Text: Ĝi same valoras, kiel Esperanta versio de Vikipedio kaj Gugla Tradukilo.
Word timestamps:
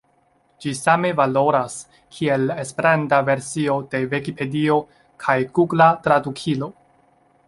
Ĝi 0.63 0.71
same 0.77 1.09
valoras, 1.17 1.75
kiel 2.15 2.53
Esperanta 2.63 3.19
versio 3.27 3.75
de 3.91 4.01
Vikipedio 4.15 4.79
kaj 5.27 5.37
Gugla 5.59 5.91
Tradukilo. 6.09 6.71